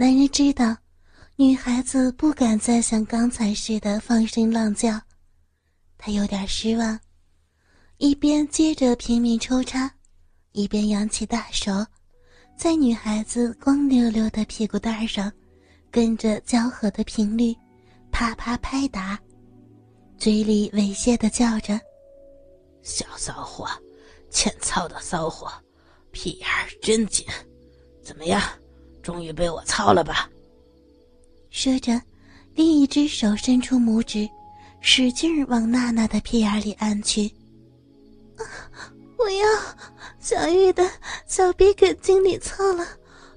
[0.00, 0.74] 男人知道，
[1.36, 4.98] 女孩子不敢再像刚才似的放声浪叫，
[5.98, 6.98] 他有点失望，
[7.98, 9.92] 一边接着拼命抽插，
[10.52, 11.84] 一边扬起大手，
[12.56, 15.30] 在女孩子光溜溜的屁股蛋上，
[15.90, 17.54] 跟着交合的频率，
[18.10, 19.20] 啪啪拍打，
[20.16, 21.78] 嘴里猥亵的叫着
[22.80, 23.68] ：“小骚货，
[24.30, 25.52] 欠操的骚货，
[26.10, 26.48] 屁眼
[26.80, 27.26] 真紧，
[28.02, 28.40] 怎么样？”
[29.10, 30.30] 终于被我操了吧！
[31.50, 32.00] 说着，
[32.54, 34.28] 另一只手伸出拇指，
[34.80, 37.28] 使劲往娜娜的屁眼里按去。
[39.18, 39.48] 我要
[40.20, 40.88] 小玉的
[41.26, 42.86] 小臂给经理操了，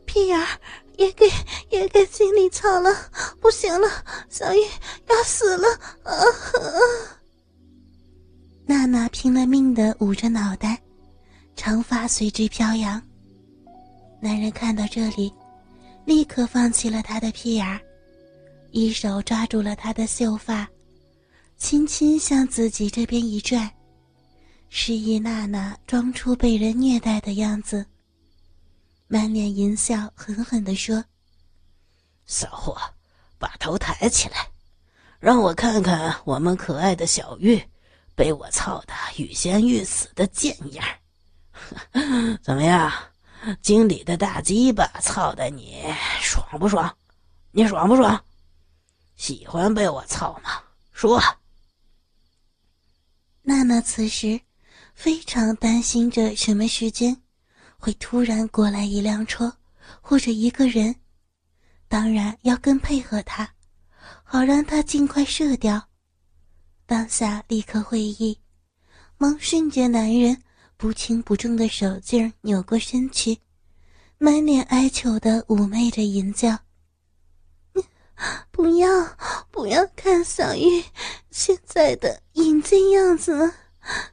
[0.06, 0.40] 屁眼
[1.00, 1.26] 也给
[1.72, 2.96] 也给经理操了，
[3.42, 3.90] 不行了，
[4.30, 4.60] 小玉
[5.10, 5.68] 要死了！
[6.04, 6.14] 啊！
[8.68, 10.80] 娜娜拼了命的捂着脑袋，
[11.56, 13.02] 长发随之飘扬。
[14.22, 15.34] 男人看到这里。
[16.06, 17.80] 立刻放弃了他的屁眼儿，
[18.72, 20.68] 一手抓住了他的秀发，
[21.58, 23.72] 轻轻向自己这边一拽，
[24.70, 27.86] 示意娜娜装出被人虐待的样子。
[29.08, 31.04] 满脸淫笑，狠狠地说
[32.26, 32.76] ：“骚货，
[33.38, 34.48] 把头抬起来，
[35.20, 37.62] 让我看看我们可爱的小玉
[38.16, 40.86] 被我操得欲仙欲死的贱样
[42.44, 42.92] 怎么样？”
[43.62, 45.84] 经理的大鸡巴操的你
[46.22, 46.96] 爽不爽？
[47.52, 48.24] 你爽不爽？
[49.16, 50.62] 喜欢被我操吗？
[50.92, 51.22] 说。
[53.42, 54.40] 娜娜此时
[54.94, 57.22] 非常担心着什么时间
[57.78, 59.56] 会突然过来一辆车
[60.02, 60.96] 或者一个人，
[61.88, 63.54] 当然要更配合他，
[64.24, 65.90] 好让他尽快射掉。
[66.86, 68.40] 当下立刻会意，
[69.18, 70.42] 忙顺着男人。
[70.84, 73.40] 不轻不重的手劲扭过身去，
[74.18, 76.60] 满脸哀求的妩媚着淫叫
[78.52, 79.16] ：“不要，
[79.50, 80.84] 不要看小玉
[81.32, 83.54] 现在的淫贱样子，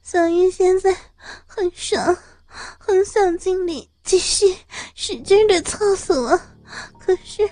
[0.01, 0.97] 小玉现在
[1.45, 2.17] 很爽，
[2.79, 4.55] 很想尽力继续
[4.95, 6.41] 使劲的操死我，
[7.01, 7.51] 可是。”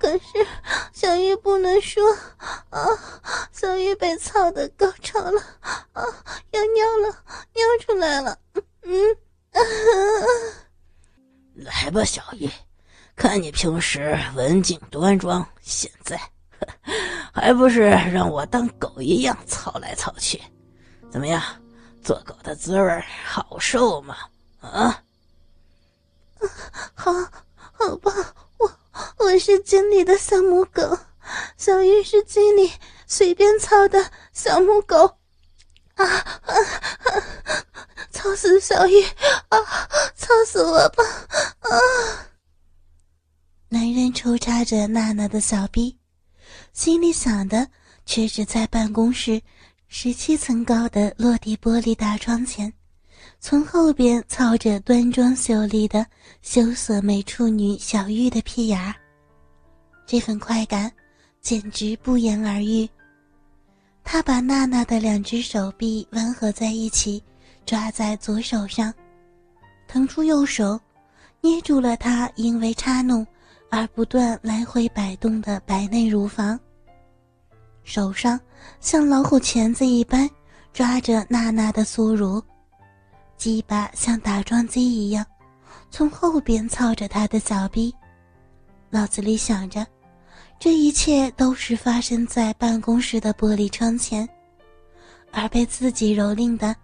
[0.00, 0.46] 可是，
[0.92, 2.02] 小玉不能说
[2.68, 2.86] 啊！
[3.50, 5.40] 小玉被操的高潮了
[5.94, 6.02] 啊，
[6.50, 7.24] 要尿了，
[7.54, 8.38] 尿出来了。
[8.84, 9.16] 嗯
[9.52, 9.60] 啊
[11.54, 12.50] 来吧，小玉，
[13.16, 16.20] 看你平时文静端庄，现在
[17.32, 20.40] 还不是让我当狗一样操来操去？
[21.10, 21.42] 怎么样，
[22.02, 24.16] 做狗的滋味好受吗？
[24.60, 25.02] 啊？
[26.94, 27.12] 好，
[27.72, 28.12] 好棒！
[29.18, 30.98] 我是经理的小母狗，
[31.56, 32.70] 小玉是经理
[33.06, 35.06] 随便操的小母狗，
[35.94, 36.54] 啊啊！
[38.24, 39.02] 操死小玉
[39.50, 39.58] 啊！
[40.16, 41.04] 操死我吧！
[41.60, 41.68] 啊！
[43.68, 45.94] 男人抽插着娜娜的小臂，
[46.72, 47.68] 心里想的
[48.06, 49.38] 却是在办公室
[49.88, 52.72] 十七层高的落地玻璃大窗前，
[53.40, 56.06] 从后边操着端庄秀丽的
[56.40, 58.94] 羞涩美处女小玉的屁眼儿。
[60.06, 60.90] 这份快感，
[61.42, 62.88] 简直不言而喻。
[64.02, 67.22] 他把娜娜的两只手臂弯合在一起，
[67.64, 68.92] 抓在左手上，
[69.88, 70.78] 腾出右手，
[71.40, 73.26] 捏住了她因为插弄
[73.70, 76.58] 而不断来回摆动的白嫩乳房。
[77.82, 78.40] 手上
[78.80, 80.28] 像老虎钳子一般
[80.72, 82.42] 抓着娜娜的酥乳，
[83.36, 85.24] 鸡巴像打桩机一样，
[85.90, 87.94] 从后边操着她的小臂。
[88.90, 89.86] 脑子里想着。
[90.56, 94.26] 这一切都是发生在办公室的玻璃窗前，
[95.30, 96.74] 而被自己蹂躏的，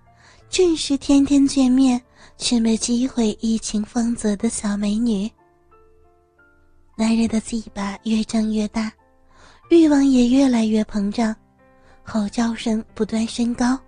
[0.50, 2.02] 正是天天见面
[2.36, 5.30] 却没机会一情芳泽的小美女。
[6.96, 8.92] 男人的嘴巴越张越大，
[9.70, 11.34] 欲望也越来越膨胀，
[12.02, 13.78] 吼叫声不断升高。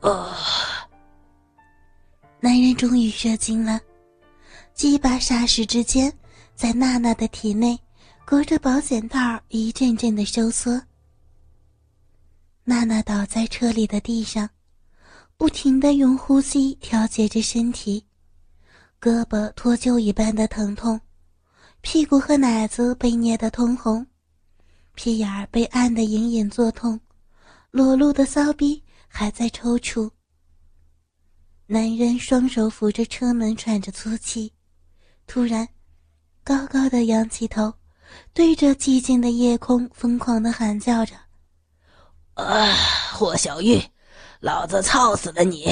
[0.00, 0.34] 啊！
[2.40, 3.78] 男人终于射精了，
[4.72, 6.10] 鸡巴霎时之间
[6.54, 7.78] 在娜娜的体内。
[8.24, 10.80] 隔着保险套，一阵阵的收缩。
[12.62, 14.48] 娜娜倒在车里的地上，
[15.40, 18.04] 不停的用呼吸调节着身体，
[19.00, 21.00] 胳膊脱臼一般的疼痛，
[21.80, 24.06] 屁股和奶子被捏得通红，
[24.94, 27.00] 屁眼儿被按得隐隐作痛，
[27.70, 30.10] 裸露的骚逼还在抽搐。
[31.64, 34.52] 男人双手扶着车门，喘着粗气，
[35.26, 35.66] 突然，
[36.44, 37.72] 高高的仰起头。
[38.34, 41.14] 对着寂静的夜空疯狂的喊叫着
[42.34, 42.74] ：“啊，
[43.14, 43.80] 霍小玉，
[44.40, 45.66] 老子操死了你！”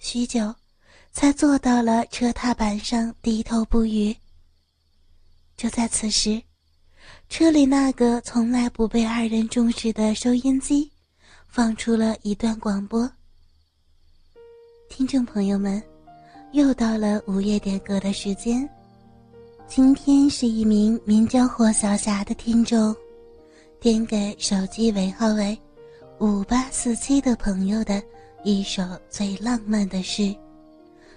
[0.00, 0.54] 许久，
[1.12, 4.16] 才坐到了车踏板上，低头不语。
[5.56, 6.42] 就在此时，
[7.28, 10.90] 车里那个从来不被二人重视的收音机，
[11.46, 13.08] 放出了一段广播。
[14.88, 15.82] 听众朋友们，
[16.52, 18.68] 又到了午夜点歌的时间。
[19.68, 22.94] 今天是一名名叫霍小霞的听众，
[23.78, 25.56] 点给手机尾号为
[26.22, 28.00] 五八四七的朋友的
[28.44, 28.80] 一首
[29.10, 30.32] 最浪漫的诗，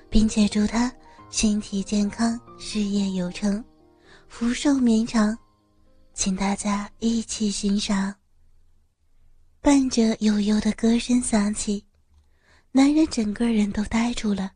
[0.10, 0.92] 并且祝他
[1.30, 3.64] 身体健康、事业有成、
[4.28, 5.38] 福寿绵长。
[6.16, 8.16] 请大家一起欣赏。
[9.62, 11.86] 伴着悠悠的歌声响起，
[12.72, 14.54] 男人整个人都呆住了，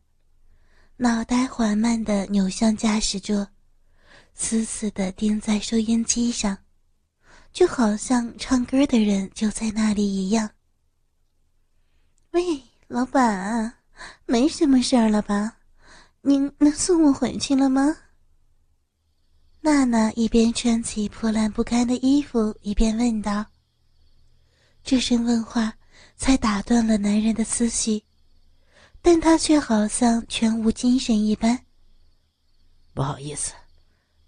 [0.96, 3.46] 脑袋缓慢地扭向驾驶座。
[4.34, 6.58] 死死地钉在收音机上，
[7.52, 10.50] 就好像唱歌的人就在那里一样。
[12.30, 13.74] 喂，老板，
[14.26, 15.56] 没什么事儿了吧？
[16.22, 17.96] 您能送我回去了吗？
[19.60, 23.44] 娜娜一边穿起破烂不堪的衣服，一边问道。
[24.82, 25.74] 这声问话
[26.16, 28.02] 才打断了男人的思绪，
[29.02, 31.66] 但他却好像全无精神一般。
[32.94, 33.52] 不好意思。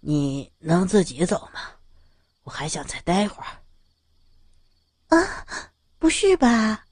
[0.05, 1.61] 你能自己走吗？
[2.43, 5.17] 我还想再待会儿。
[5.17, 5.45] 啊，
[5.99, 6.85] 不是吧？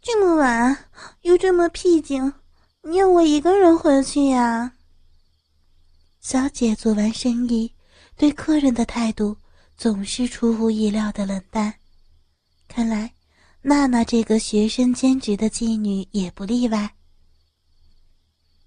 [0.00, 0.90] 这么晚
[1.22, 2.32] 又这么僻静，
[2.82, 4.72] 你要我一个人回去呀？
[6.20, 7.74] 小姐做完生意，
[8.16, 9.36] 对客人的态度
[9.76, 11.74] 总是出乎意料的冷淡。
[12.68, 13.12] 看来，
[13.62, 16.94] 娜娜这个学生兼职的妓女也不例外。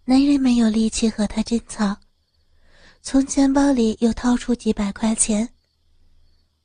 [0.06, 1.98] 男人没有力气和她争吵。
[3.02, 5.50] 从钱包里又掏出几百块钱。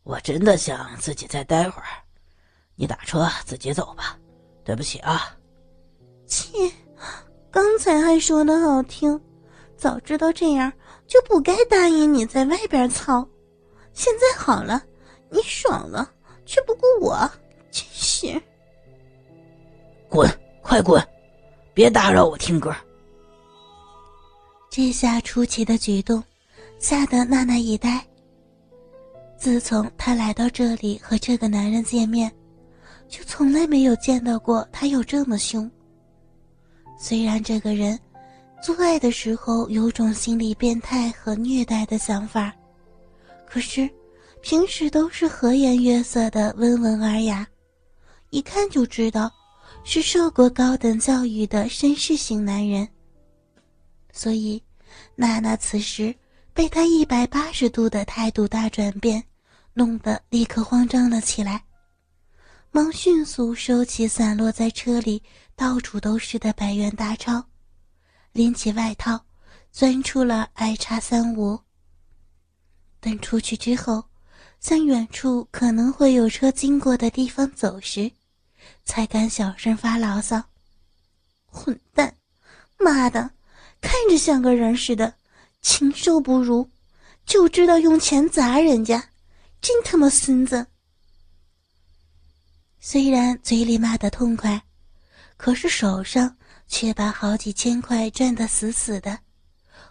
[0.04, 1.88] 我真的想自己再待会儿，
[2.76, 4.18] 你打车自己走吧。
[4.62, 5.36] 对不起啊。
[6.26, 6.48] 切，
[7.50, 9.20] 刚才还说的好听，
[9.76, 10.72] 早知道这样
[11.06, 13.26] 就不该答应你在外边操。
[13.92, 14.82] 现在好了，
[15.30, 16.10] 你爽了，
[16.46, 17.30] 却不顾我，
[17.70, 18.40] 真是。
[20.08, 20.30] 滚，
[20.62, 21.02] 快滚，
[21.72, 22.74] 别打扰我听歌。
[24.70, 26.22] 这下出奇的举动，
[26.78, 28.04] 吓得娜娜一呆。
[29.44, 32.32] 自从她来到这里和这个男人见面，
[33.10, 35.70] 就从来没有见到过他有这么凶。
[36.98, 38.00] 虽然这个人
[38.62, 42.54] 做爱的时候有种心理变态和虐待的想法，
[43.46, 43.86] 可是
[44.40, 47.46] 平时都是和颜悦色的温文尔雅，
[48.30, 49.30] 一看就知道
[49.84, 52.88] 是受过高等教育的绅士型男人。
[54.10, 54.62] 所以，
[55.14, 56.14] 娜娜此时
[56.54, 59.22] 被他一百八十度的态度大转变，
[59.74, 61.62] 弄得立刻慌张了起来，
[62.70, 65.22] 忙迅速收起散落在车里
[65.54, 67.44] 到处都是的百元大钞，
[68.32, 69.20] 拎起外套，
[69.70, 71.60] 钻出了 I 叉三五。
[73.00, 74.04] 等出去之后，
[74.60, 78.10] 向远处可能会有车经过的地方走时，
[78.84, 80.42] 才敢小声发牢骚
[81.50, 82.14] ：“混蛋，
[82.78, 83.30] 妈的！”
[83.82, 85.12] 看着像个人似的，
[85.60, 86.66] 禽兽不如，
[87.26, 89.10] 就知道用钱砸人家，
[89.64, 90.66] 真他妈孙子！
[92.78, 94.62] 虽然嘴里骂得痛快，
[95.38, 96.36] 可是手上
[96.68, 99.18] 却把好几千块攥得死死的，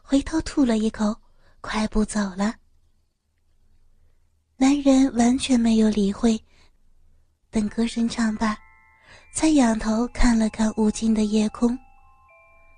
[0.03, 1.15] 回头吐了一口，
[1.59, 2.53] 快步走了。
[4.57, 6.39] 男人完全没有理会，
[7.49, 8.55] 等歌声唱罢，
[9.33, 11.75] 才仰头看了看无尽的夜空。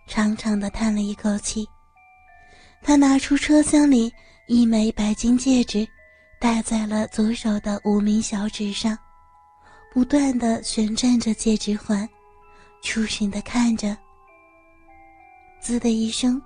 [0.07, 1.67] 长长的叹了一口气，
[2.81, 4.09] 他拿出车厢里
[4.47, 5.85] 一枚白金戒指，
[6.45, 8.95] 戴在了左手的无名小指上，
[9.91, 12.07] 不断的旋转着戒指环，
[12.83, 13.97] 出神的看着。
[15.59, 16.39] 滋的一声，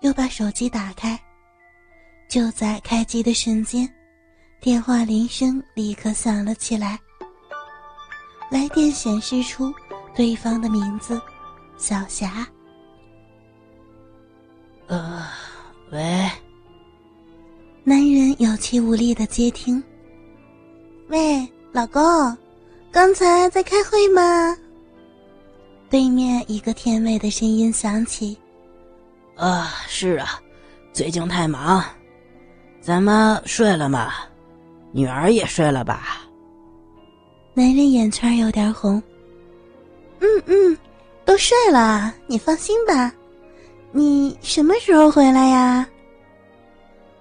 [0.00, 1.16] 又把手机打开。
[2.28, 3.88] 就在开机的瞬间，
[4.60, 6.98] 电话铃声立刻响了起来。
[8.50, 9.72] 来电显示出
[10.12, 11.22] 对方的名字：
[11.78, 12.44] 小霞。
[14.88, 15.24] 呃，
[15.92, 16.28] 喂。
[17.88, 19.80] 男人有气无力的接听。
[21.06, 22.36] 喂，老公，
[22.90, 24.56] 刚才在开会吗？
[25.88, 28.36] 对面一个甜美的声音响起。
[29.36, 30.42] 啊，是啊，
[30.92, 31.80] 最近太忙。
[32.80, 34.14] 咱们睡了吗？
[34.90, 36.26] 女儿也睡了吧？
[37.54, 39.00] 男人眼圈有点红。
[40.18, 40.76] 嗯嗯，
[41.24, 43.14] 都睡了，你放心吧。
[43.92, 45.88] 你什么时候回来呀？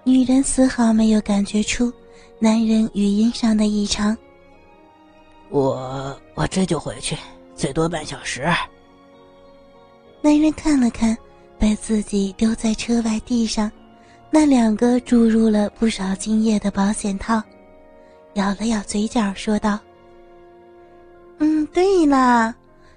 [0.08, 1.92] 女人丝毫没有感觉出
[2.38, 4.16] 男人语音上的异常。
[5.50, 7.18] 我我这就回去，
[7.56, 8.48] 最多半小时。
[10.22, 11.18] 男人看了看
[11.58, 13.72] 被自己丢在车外地上
[14.30, 17.42] 那两个注入了不少精液的保险套，
[18.36, 19.80] 咬了咬嘴角，说道
[21.40, 22.54] ：“嗯，对了，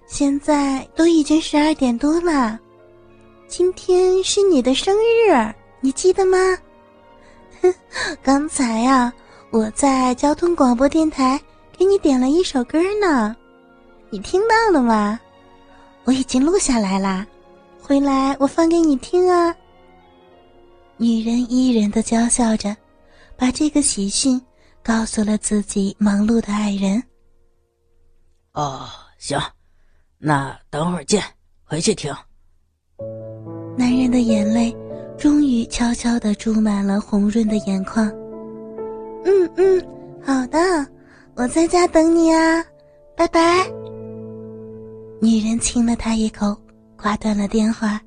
[0.07, 2.61] 现在都已经十二点多了，
[3.47, 6.37] 今天是你的生日，你记得吗？
[7.62, 7.75] 哼，
[8.23, 9.12] 刚才呀，
[9.50, 11.41] 我在交通广播电台
[11.77, 13.35] 给你点了一首歌呢，
[14.11, 15.19] 你听到了吗？
[16.05, 17.27] 我已经录下来啦，
[17.81, 19.55] 回来我放给你听啊。”
[20.97, 22.77] 女人依人的娇笑着，
[23.37, 24.41] 把这个喜讯
[24.83, 27.03] 告诉了自己忙碌的爱人。
[28.53, 28.88] 哦，
[29.19, 29.38] 行，
[30.19, 31.23] 那等会儿见，
[31.62, 32.12] 回去听。
[33.77, 34.77] 男人的眼泪
[35.19, 38.07] 终于悄悄地注满了红润的眼眶。
[39.25, 39.85] 嗯嗯，
[40.25, 40.59] 好的，
[41.35, 42.65] 我在家等你啊，
[43.17, 43.67] 拜拜。
[45.21, 46.57] 女人亲了他一口，
[46.97, 48.01] 挂断了电话。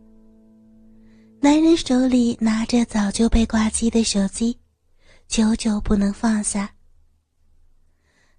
[1.42, 4.58] 男人手里拿着早就被挂机的手机，
[5.28, 6.70] 久久不能放下。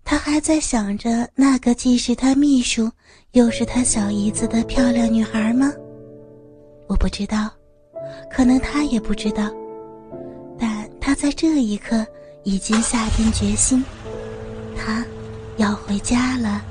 [0.02, 2.90] 他还在想着那个既是他秘书，
[3.32, 5.70] 又是他小姨子的漂亮女孩吗？
[6.86, 7.50] 我不知道，
[8.30, 9.50] 可能他也不知道，
[10.58, 12.06] 但他在这一刻
[12.42, 13.84] 已经下定决心，
[14.76, 15.04] 他
[15.56, 16.62] 要回家了。